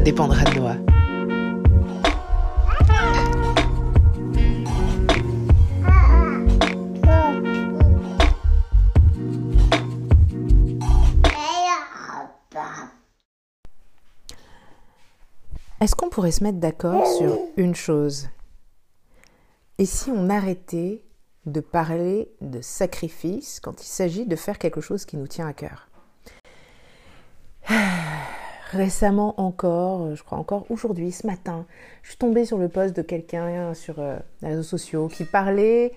[0.00, 0.76] Ça dépendra de Noah.
[15.82, 18.30] Est-ce qu'on pourrait se mettre d'accord sur une chose?
[19.76, 21.02] Et si on arrêtait
[21.44, 25.52] de parler de sacrifice quand il s'agit de faire quelque chose qui nous tient à
[25.52, 25.89] cœur?
[28.70, 31.66] Récemment encore, je crois encore aujourd'hui, ce matin,
[32.04, 35.92] je suis tombée sur le poste de quelqu'un sur euh, les réseaux sociaux qui parlait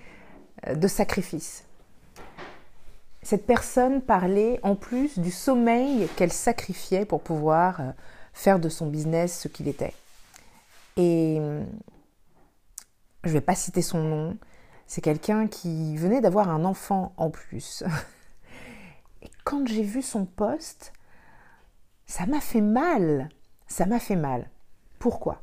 [0.67, 1.65] euh, de sacrifice.
[3.21, 7.91] Cette personne parlait en plus du sommeil qu'elle sacrifiait pour pouvoir euh,
[8.33, 9.93] faire de son business ce qu'il était.
[10.97, 11.39] Et
[13.23, 14.37] je ne vais pas citer son nom,
[14.87, 17.83] c'est quelqu'un qui venait d'avoir un enfant en plus.
[19.21, 20.91] Et quand j'ai vu son poste,
[22.05, 23.29] ça m'a fait mal.
[23.67, 24.49] Ça m'a fait mal.
[24.99, 25.41] Pourquoi?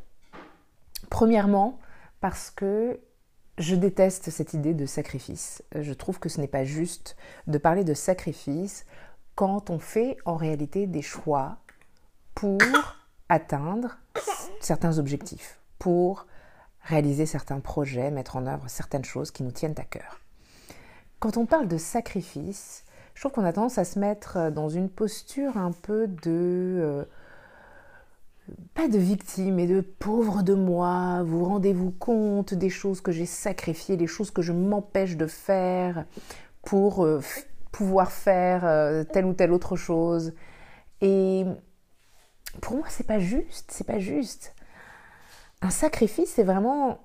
[1.11, 1.79] Premièrement,
[2.21, 3.01] parce que
[3.59, 5.63] je déteste cette idée de sacrifice.
[5.75, 8.87] Je trouve que ce n'est pas juste de parler de sacrifice
[9.35, 11.59] quand on fait en réalité des choix
[12.35, 12.59] pour
[13.29, 13.99] atteindre
[14.61, 16.27] certains objectifs, pour
[16.83, 20.21] réaliser certains projets, mettre en œuvre certaines choses qui nous tiennent à cœur.
[21.19, 24.89] Quand on parle de sacrifice, je trouve qu'on a tendance à se mettre dans une
[24.89, 26.21] posture un peu de...
[26.27, 27.05] Euh,
[28.75, 33.27] pas de victime, mais de pauvre de moi, vous rendez-vous compte des choses que j'ai
[33.27, 36.05] sacrifiées, des choses que je m'empêche de faire
[36.63, 37.21] pour euh,
[37.73, 40.35] pouvoir faire euh, telle ou telle autre chose.
[41.01, 41.45] Et
[42.61, 44.55] pour moi, c'est pas juste, c'est pas juste.
[45.63, 46.99] Un sacrifice, c'est vraiment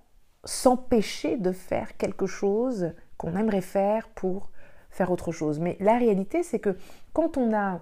[0.43, 4.49] s'empêcher de faire quelque chose qu'on aimerait faire pour
[4.95, 5.59] faire autre chose.
[5.59, 6.77] Mais la réalité, c'est que
[7.13, 7.81] quand on a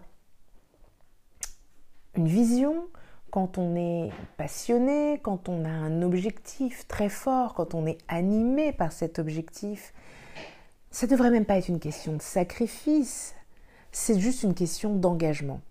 [2.15, 2.87] une vision,
[3.29, 8.73] quand on est passionné, quand on a un objectif très fort, quand on est animé
[8.73, 9.93] par cet objectif,
[10.89, 13.35] ça ne devrait même pas être une question de sacrifice,
[13.91, 15.61] c'est juste une question d'engagement.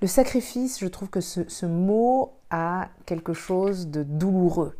[0.00, 4.76] Le sacrifice, je trouve que ce, mot a quelque chose de douloureux.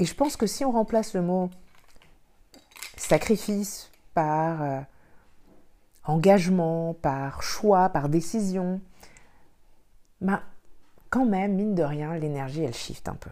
[0.00, 1.48] Et je pense que si on remplace le mot
[3.06, 4.80] sacrifice par euh,
[6.04, 8.80] engagement, par choix, par décision,
[11.10, 13.30] quand même, mine de rien, l'énergie, elle shift un peu.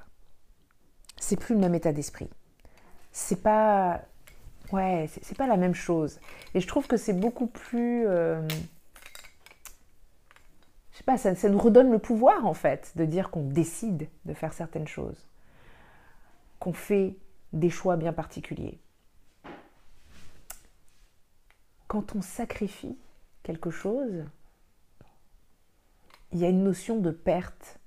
[1.19, 2.31] C'est plus le même état d'esprit.
[3.13, 4.03] C'est pas.
[4.73, 6.19] Ouais, c'est pas la même chose.
[6.55, 8.07] Et je trouve que c'est beaucoup plus.
[8.07, 8.47] Euh,
[10.93, 14.35] je sais pas, ça, nous redonne le pouvoir en fait de dire qu'on décide de
[14.35, 15.27] faire certaines choses,
[16.61, 17.17] qu'on fait
[17.53, 18.79] des choix bien particuliers.
[21.95, 22.99] Quand on sacrifie
[23.45, 24.25] quelque chose,
[26.33, 27.79] il y a une notion de perte,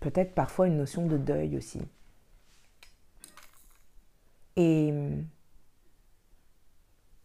[0.00, 1.80] peut-être parfois une notion de deuil aussi.
[4.56, 4.92] Et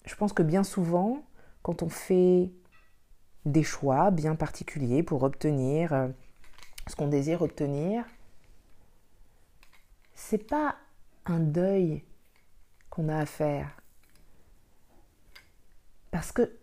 [0.06, 1.26] je pense que bien souvent,
[1.64, 2.52] quand on fait
[3.46, 6.10] des choix bien particuliers pour obtenir euh,
[6.86, 8.06] ce qu'on désire obtenir.
[10.14, 10.76] C'est pas
[11.26, 12.04] un deuil
[12.92, 13.83] qu'on a à faire.
[16.14, 16.56] Parce que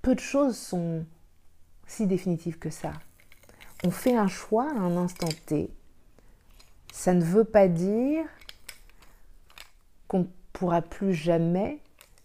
[0.00, 1.04] peu de choses sont
[1.88, 2.92] si définitives que ça.
[3.82, 5.68] On fait un choix à un instant T.
[6.92, 8.24] Ça ne veut pas dire
[10.06, 11.80] qu'on ne pourra plus jamais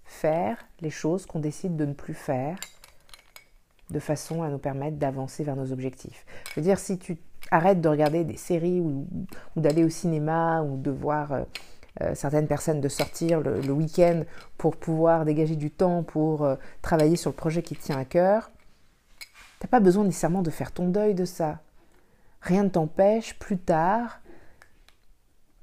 [0.05, 2.59] faire les choses qu'on décide de ne plus faire
[3.89, 6.27] de façon à nous permettre d'avancer vers nos objectifs.
[6.51, 7.17] Je veux dire, si tu
[7.49, 9.07] arrêtes de regarder des séries ou,
[9.55, 11.45] d'aller au cinéma ou de voir
[12.01, 14.23] euh, certaines personnes de sortir le, week-end
[14.57, 18.51] pour pouvoir dégager du temps pour euh, travailler sur le projet qui tient à cœur,
[19.59, 21.59] tu n'as pas besoin nécessairement de faire ton deuil de ça.
[22.41, 24.19] Rien ne t'empêche plus tard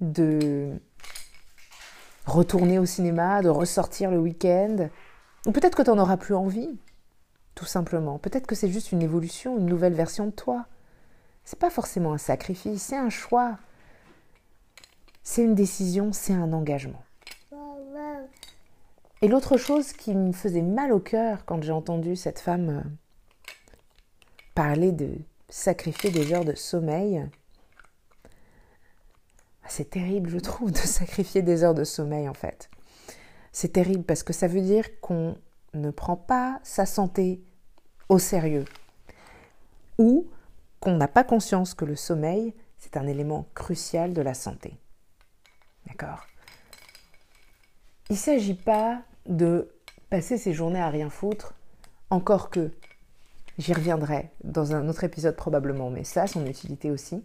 [0.00, 0.72] de
[2.26, 4.88] retourner au cinéma, de ressortir le week-end.
[5.46, 6.78] Ou peut-être que tu n'en auras plus envie
[7.54, 8.18] tout simplement.
[8.18, 10.66] Peut-être que c'est juste une évolution, une nouvelle version de toi.
[11.44, 13.58] C'est pas forcément un sacrifice, c'est un choix.
[15.26, 17.02] C'est une décision, c'est un engagement.
[19.22, 22.82] Et l'autre chose qui me faisait mal au cœur quand j'ai entendu cette femme euh,
[24.54, 25.16] parler de
[25.48, 27.26] sacrifier des heures de sommeil,
[29.66, 32.68] c'est terrible, je trouve, de sacrifier des heures de sommeil en fait.
[33.50, 35.38] C'est terrible parce que ça veut dire qu'on
[35.72, 37.42] ne prend pas sa santé
[38.10, 38.66] au sérieux
[39.96, 40.26] ou
[40.80, 44.78] qu'on n'a pas conscience que le sommeil, c'est un élément crucial de la santé.
[48.10, 49.68] Il ne s'agit pas de
[50.10, 51.54] passer ses journées à rien foutre,
[52.10, 52.70] encore que
[53.56, 57.22] J'y reviendrai dans un autre épisode probablement, mais ça, son utilité aussi.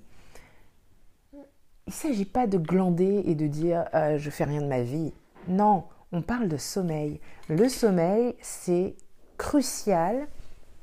[1.34, 1.40] Il
[1.88, 5.12] ne s'agit pas de glander et de dire euh, je fais rien de ma vie.
[5.48, 7.20] Non, on parle de sommeil.
[7.48, 8.96] Le sommeil, c'est
[9.38, 10.28] crucial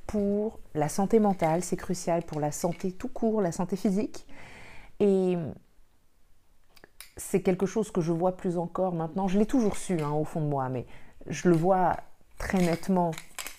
[0.08, 4.26] pour la santé mentale, c'est crucial pour la santé tout court, la santé physique.
[4.98, 5.36] Et
[7.16, 9.28] c'est quelque chose que je vois plus encore maintenant.
[9.28, 10.86] Je l'ai toujours su hein, au fond de moi, mais
[11.26, 11.96] je le vois
[12.38, 13.12] très nettement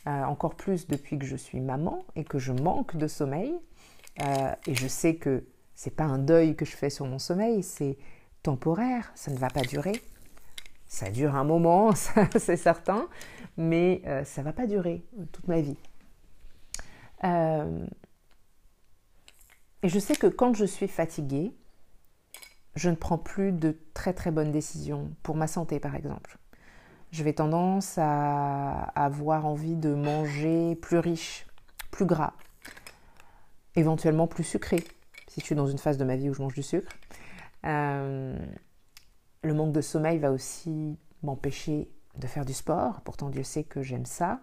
[0.08, 3.54] euh, encore plus depuis que je suis maman et que je manque de sommeil.
[4.22, 5.44] Euh, et je sais que
[5.76, 7.98] c'est pas un deuil que je fais sur mon sommeil, c'est
[8.44, 10.02] temporaire, ça ne va pas durer.
[10.88, 11.92] Ça dure un moment,
[12.38, 13.08] c'est certain,
[13.58, 15.78] mais euh, ça va pas durer toute ma vie.
[19.84, 21.54] et je sais que quand je suis fatiguée,
[22.78, 26.38] je ne prends plus de très très bonnes décisions pour ma santé par exemple.
[27.12, 31.48] Je vais tendance à avoir envie de manger plus riche,
[31.90, 32.34] plus gras,
[33.76, 34.78] éventuellement plus sucré,
[35.28, 36.92] si je suis dans une phase de ma vie où je mange du sucre.
[37.66, 38.38] Euh,
[39.42, 43.82] le manque de sommeil va aussi m'empêcher de faire du sport, pourtant Dieu sait que
[43.82, 44.40] j'aime ça.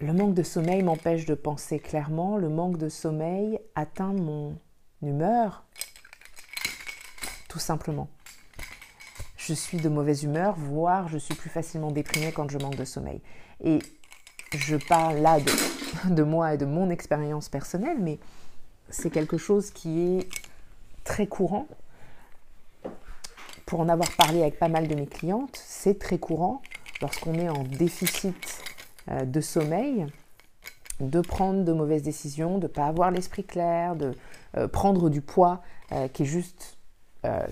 [0.00, 4.58] Le manque de sommeil m'empêche de penser clairement, le manque de sommeil atteint mon
[5.02, 5.65] humeur,
[7.56, 8.10] tout simplement.
[9.38, 12.84] Je suis de mauvaise humeur, voire je suis plus facilement déprimée quand je manque de
[12.84, 13.22] sommeil.
[13.64, 13.78] Et
[14.54, 15.38] je parle là
[16.04, 18.18] de, moi et de mon expérience personnelle, mais
[18.90, 20.28] c'est quelque chose qui est
[21.02, 21.66] très courant.
[23.64, 26.60] Pour en avoir parlé avec pas mal de mes clientes, c'est très courant
[27.00, 28.62] lorsqu'on est en déficit
[29.10, 30.04] euh, de sommeil,
[31.00, 34.14] de prendre de mauvaises décisions, de ne pas avoir l'esprit clair, de
[34.58, 35.62] euh, prendre du poids
[35.92, 36.75] euh, qui est juste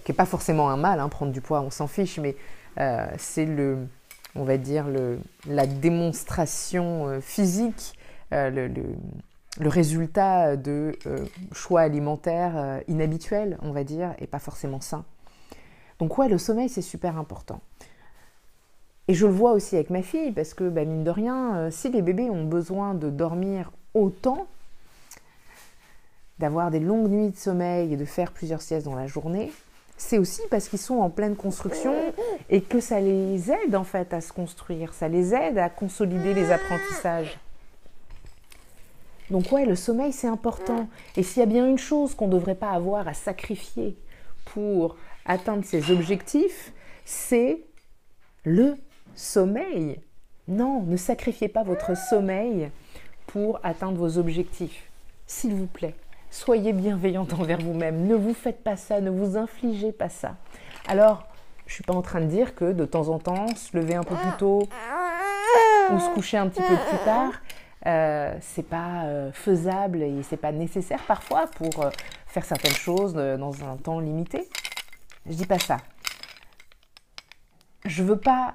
[0.04, 2.36] qui n'est pas forcément un mal, hein, prendre du poids, on s'en fiche, mais
[2.80, 3.78] euh, c'est le,
[4.34, 7.98] on va dire, le, la démonstration euh, physique,
[8.32, 10.98] le, le, résultat de
[11.52, 15.04] choix alimentaires inhabituels, on va dire, et pas forcément sains.
[16.00, 17.60] Donc ouais, le sommeil, c'est super important.
[19.06, 21.90] Et je le vois aussi avec ma fille, parce que, bah, mine de rien, si
[21.90, 24.48] les bébés ont besoin de dormir autant,
[26.44, 29.50] d'avoir des longues nuits de sommeil et de faire plusieurs siestes dans la journée,
[29.96, 31.94] c'est aussi parce qu'ils sont en pleine construction
[32.50, 36.35] et que ça les aide en fait à se construire, ça les aide à consolider
[36.35, 37.38] les apprentissages.
[39.31, 40.87] Donc ouais, le sommeil c'est important.
[41.17, 43.96] Et s'il y a bien une chose qu'on ne devrait pas avoir à sacrifier
[44.44, 46.75] pour atteindre ses objectifs,
[47.06, 47.62] c'est
[48.44, 48.76] le
[49.14, 49.99] sommeil.
[50.46, 52.70] Non, ne sacrifiez pas votre sommeil
[53.29, 54.91] pour atteindre vos objectifs.
[55.26, 55.94] S'il vous plaît.
[56.34, 58.08] Soyez bienveillante envers vous-même.
[58.08, 60.34] Ne vous faites pas ça, ne vous infligez pas ça.
[60.88, 61.28] Alors,
[61.64, 63.94] je ne suis pas en train de dire que de temps en temps, se lever
[63.94, 64.69] un peu plus tôt
[65.90, 67.31] ou se coucher un petit peu plus tard,
[67.86, 71.90] euh, c'est pas euh, faisable et c'est pas nécessaire parfois pour euh,
[72.26, 74.48] faire certaines choses dans un temps limité.
[75.26, 75.76] Je dis pas ça.
[77.84, 78.54] Je veux pas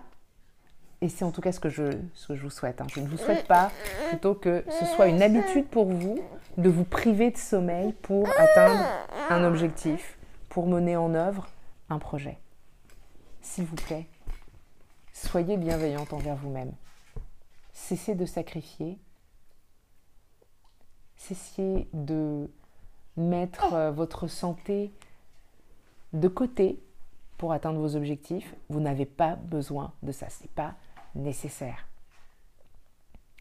[1.02, 2.82] et c'est en tout cas ce que je, ce que je vous souhaite.
[2.82, 2.88] Hein.
[2.94, 3.72] Je ne vous souhaite pas
[4.10, 6.20] plutôt que ce soit une habitude pour vous
[6.58, 8.86] de vous priver de sommeil pour atteindre
[9.30, 10.18] un objectif,
[10.50, 11.48] pour mener en œuvre
[11.90, 12.38] un projet.
[13.42, 14.08] S'il vous plaît,
[15.14, 16.74] soyez bienveillante envers vous-même.
[17.74, 18.98] Cessez de sacrifier.
[21.16, 22.50] Cessez de
[23.18, 24.92] mettre euh, votre santé
[26.14, 26.82] de côté
[27.38, 28.54] pour atteindre vos objectifs.
[28.70, 30.30] Vous n'avez pas besoin de ça.
[30.30, 30.76] Ce n'est pas
[31.16, 31.88] nécessaire.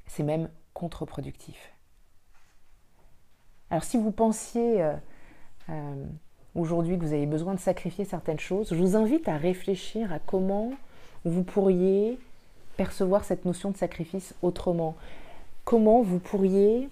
[0.06, 1.72] C'est même contre-productif.
[3.70, 4.94] Alors si vous pensiez euh,
[5.68, 6.04] euh,
[6.54, 10.18] aujourd'hui que vous avez besoin de sacrifier certaines choses, je vous invite à réfléchir à
[10.18, 10.72] comment
[11.24, 12.18] vous pourriez
[12.76, 14.96] percevoir cette notion de sacrifice autrement.
[15.64, 16.88] Comment vous pourriez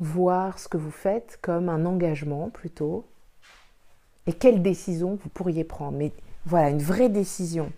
[0.00, 3.04] voir ce que vous faites comme un engagement plutôt
[4.26, 5.96] et quelles décisions vous pourriez prendre.
[5.96, 6.12] Mais
[6.46, 7.72] voilà, une vraie décision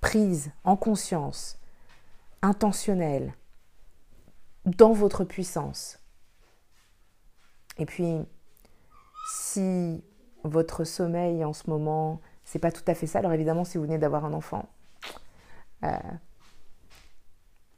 [0.00, 1.58] prise en conscience,
[2.42, 3.34] intentionnelle,
[4.66, 5.98] dans votre puissance.
[7.78, 8.20] Et puis,
[9.28, 10.02] si
[10.44, 13.84] votre sommeil en ce moment, c'est pas tout à fait ça, alors évidemment, si vous
[13.84, 14.68] venez d'avoir un enfant,
[15.84, 15.96] euh,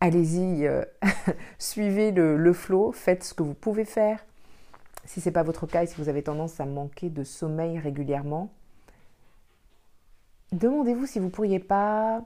[0.00, 0.84] allez-y, euh,
[1.58, 4.24] suivez le, le flot, faites ce que vous pouvez faire.
[5.04, 7.78] Si ce n'est pas votre cas et si vous avez tendance à manquer de sommeil
[7.78, 8.52] régulièrement,
[10.52, 12.22] demandez-vous si vous ne pourriez pas,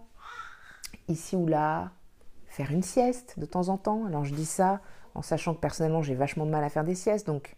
[1.09, 1.93] ici ou là,
[2.57, 4.07] faire une sieste de temps en temps.
[4.07, 4.81] Alors je dis ça
[5.15, 7.55] en sachant que personnellement j'ai vachement de mal à faire des siestes, donc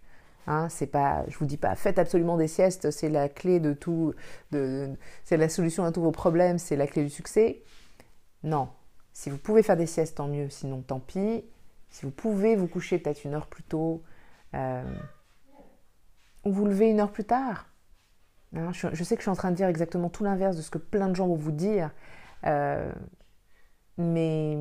[0.49, 3.73] hein, c'est pas, je vous dis pas faites absolument des siestes, c'est la clé de
[3.73, 4.15] tout,
[4.51, 7.63] c'est la solution à tous vos problèmes, c'est la clé du succès.
[8.43, 8.69] Non,
[9.13, 11.45] Si vous pouvez faire des siestes, tant mieux, sinon tant pis.
[11.91, 14.03] Si vous pouvez vous coucher peut-être une heure plus tôt,
[14.55, 14.83] euh,
[16.45, 17.67] ou vous levez une heure plus tard.
[18.57, 20.71] Hein, je, sais que je suis en train de dire exactement tout l'inverse de ce
[20.71, 21.91] que plein de gens vont vous dire,
[22.47, 22.91] euh,
[23.99, 24.57] mais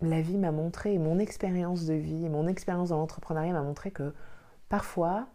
[0.00, 3.90] la vie m'a montré, mon expérience de vie, et mon expérience dans l'entrepreneuriat m'a montré
[3.90, 4.14] que
[4.68, 5.28] parfois,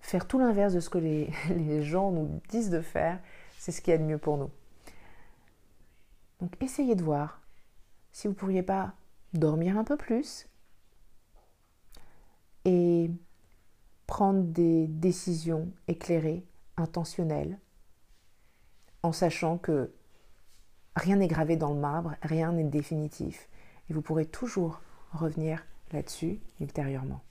[0.00, 3.20] faire tout l'inverse de ce que les, les, gens nous disent de faire,
[3.58, 4.50] c'est ce qui est de mieux pour nous.
[6.40, 7.40] Donc essayez de voir
[8.12, 8.94] si vous ne pourriez pas
[9.34, 10.48] dormir un peu plus
[12.64, 13.10] et
[14.06, 16.46] prendre des décisions éclairées,
[16.76, 17.58] intentionnelles,
[19.02, 19.92] en sachant que
[20.98, 23.48] rien n'est gravé dans le marbre, rien n'est définitif.
[23.88, 24.80] Et vous pourrez toujours
[25.12, 27.22] revenir là-dessus ultérieurement.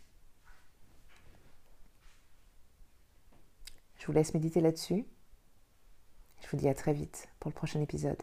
[3.97, 5.05] Je vous laisse méditer là-dessus.
[6.41, 8.21] Je vous dis à très vite pour le prochain épisode.